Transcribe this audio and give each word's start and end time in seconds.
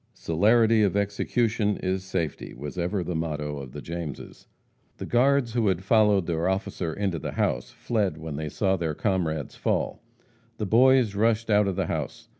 Celerity 0.15 0.81
of 0.81 0.97
execution 0.97 1.77
is 1.77 2.03
safety, 2.03 2.55
was 2.55 2.75
ever 2.75 3.03
the 3.03 3.13
motto 3.13 3.57
of 3.59 3.71
the 3.71 3.83
Jameses. 3.83 4.47
The 4.97 5.05
guards 5.05 5.53
who 5.53 5.67
had 5.67 5.83
followed 5.83 6.25
their 6.25 6.49
officer 6.49 6.91
into 6.91 7.19
the 7.19 7.33
house, 7.33 7.69
fled 7.69 8.17
when 8.17 8.35
they 8.35 8.49
saw 8.49 8.77
their 8.77 8.95
comrades 8.95 9.53
fall. 9.55 10.01
The 10.57 10.65
boys 10.65 11.13
rushed 11.13 11.51
out 11.51 11.67
of 11.67 11.75
the 11.75 11.85
house. 11.85 12.29